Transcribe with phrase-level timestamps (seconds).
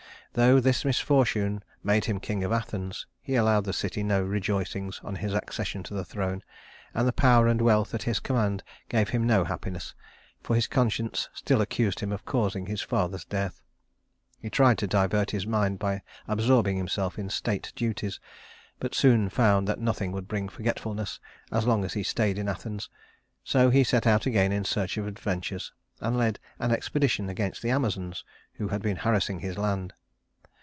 [0.33, 5.15] Though this misfortune made him king of Athens, he allowed the city no rejoicings on
[5.17, 6.41] his accession to the throne;
[6.93, 9.93] and the power and wealth at his command gave him no happiness,
[10.41, 13.61] for his conscience still accused him of causing his father's death.
[14.39, 18.21] He tried to divert his mind by absorbing himself in state duties,
[18.79, 21.19] but soon found that nothing would bring forgetfulness
[21.51, 22.89] as long as he stayed in Athens;
[23.43, 27.69] so he set out again in search of adventures, and led an expedition against the
[27.69, 28.23] Amazons,
[28.53, 29.93] who had been harassing his land.